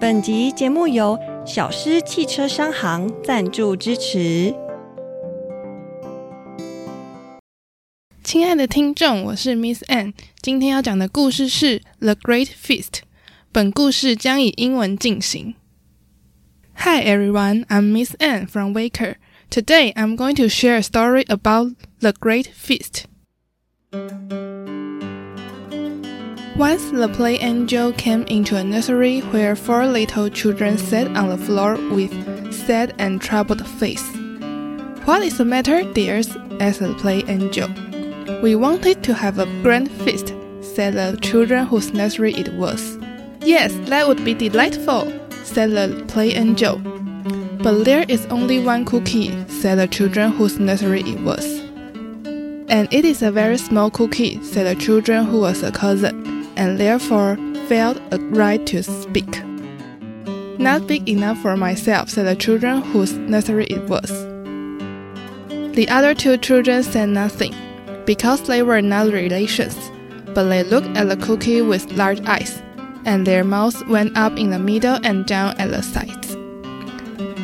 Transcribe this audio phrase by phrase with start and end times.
[0.00, 4.54] 本集节目由小狮汽车商行赞助支持。
[8.24, 12.84] 亲爱的听众，我是 Miss Anne，今天要讲的故事是《The Great Feast》。
[13.52, 15.54] 本故事将以英文进行。
[16.76, 19.16] Hi everyone, I'm Miss Anne from Waker.
[19.50, 23.04] Today I'm going to share a story about the Great Feast.
[26.60, 31.38] Once the play angel came into a nursery where four little children sat on the
[31.38, 32.12] floor with
[32.52, 34.06] sad and troubled face.
[35.06, 36.36] What is the matter, dears?
[36.60, 37.70] asked the play angel.
[38.42, 42.98] We wanted to have a grand feast, said the children whose nursery it was.
[43.40, 45.10] Yes, that would be delightful,
[45.44, 46.76] said the play angel.
[47.62, 51.60] But there is only one cookie, said the children whose nursery it was.
[52.68, 56.29] And it is a very small cookie, said the children who was a cousin
[56.60, 59.42] and therefore felt a right to speak.
[60.58, 64.10] Not big enough for myself, said the children whose nursery it was.
[65.74, 67.54] The other two children said nothing,
[68.04, 69.74] because they were not relations,
[70.34, 72.62] but they looked at the cookie with large eyes,
[73.06, 76.36] and their mouths went up in the middle and down at the sides.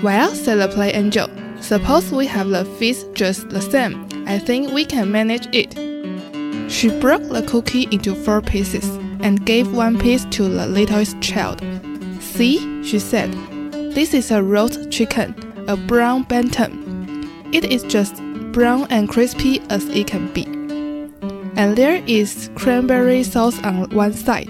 [0.03, 1.31] Well, said the play angel,
[1.63, 4.07] suppose we have the feast just the same.
[4.27, 5.73] I think we can manage it.
[6.71, 8.87] She broke the cookie into four pieces
[9.27, 11.61] and gave one piece to the littlest child.
[12.21, 13.33] See, she said,
[13.93, 15.35] this is a roast chicken,
[15.67, 16.73] a brown bantam.
[17.53, 20.45] It is just brown and crispy as it can be.
[21.57, 24.49] And there is cranberry sauce on one side,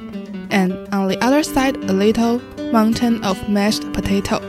[0.50, 4.41] and on the other side, a little mountain of mashed potato.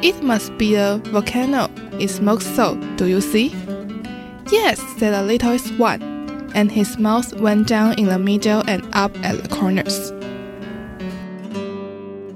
[0.00, 1.68] It must be a volcano.
[1.98, 3.48] It smokes so, do you see?
[4.52, 6.17] Yes, said the littlest one
[6.54, 10.10] and his mouth went down in the middle and up at the corners.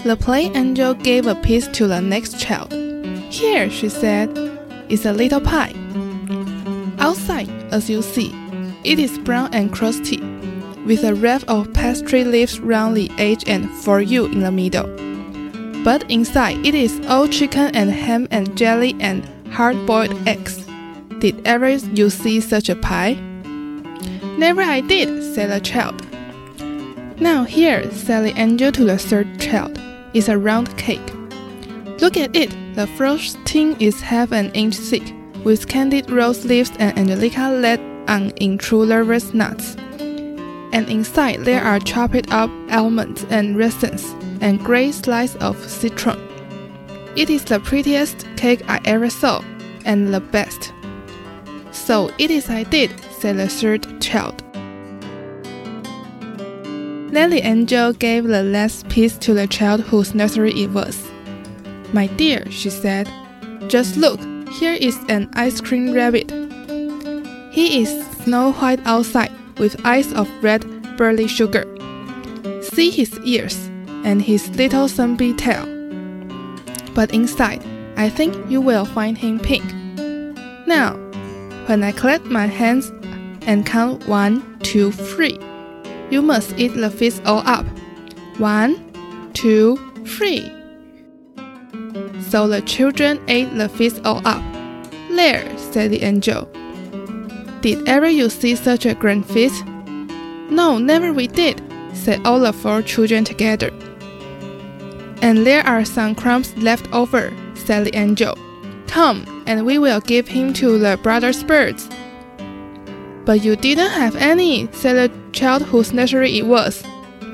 [0.05, 2.73] The play angel gave a piece to the next child.
[3.33, 4.37] Here, she said,
[4.89, 5.75] is a little pie.
[6.99, 8.35] Outside, as you see,
[8.85, 10.21] it is brown and crusty,
[10.87, 14.89] with a wreath of pastry leaves round the edge and for you in the middle.
[15.85, 20.65] But inside, it is all chicken and ham and jelly and hard boiled eggs.
[21.19, 23.17] Did ever you see such a pie?
[24.39, 26.01] Never I did, said the child.
[27.21, 29.79] Now here, said the angel to the third child,
[30.15, 31.13] is a round cake.
[32.01, 36.99] Look at it, the frosting is half an inch thick, with candied rose leaves and
[36.99, 37.79] angelica let
[38.09, 39.77] on in true lovers' nuts.
[40.73, 46.19] And inside there are chopped up almonds and raisins, and great slices of citron.
[47.15, 49.45] It is the prettiest cake I ever saw,
[49.85, 50.73] and the best.
[51.71, 52.91] So it is I did,
[53.23, 54.43] said the third child.
[57.13, 61.09] The angel gave the last piece to the child whose nursery it was.
[61.93, 63.09] My dear, she said,
[63.69, 64.19] just look,
[64.51, 66.33] here is an ice cream rabbit.
[67.53, 67.91] He is
[68.25, 70.67] snow white outside, with eyes of red
[70.97, 71.65] barley sugar.
[72.61, 73.55] See his ears
[74.05, 75.65] and his little sunbeam tail.
[76.93, 77.63] But inside,
[77.97, 79.65] I think you will find him pink.
[80.67, 80.97] Now,
[81.67, 82.91] when I clap my hands
[83.47, 85.39] and count one, two, three.
[86.11, 87.67] You must eat the feast all up.
[88.39, 88.93] One,
[89.33, 90.51] two, three.
[92.29, 94.43] So the children ate the feast all up.
[95.11, 96.49] There, said the angel.
[97.61, 99.65] Did ever you see such a grand feast?
[100.51, 103.71] No, never we did, said all the four children together.
[105.23, 108.37] And there are some crumbs left over, said the angel.
[108.87, 111.89] Come, and we will give him to the brothers' birds.
[113.25, 116.83] But you didn't have any, said the child whose nursery it was.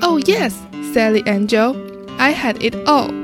[0.01, 0.53] Oh, yes,
[0.93, 1.75] said the angel.
[2.19, 3.18] I had it all.